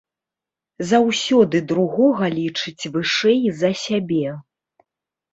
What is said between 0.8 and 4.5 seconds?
Заўсёды другога лічыць вышэй за сябе.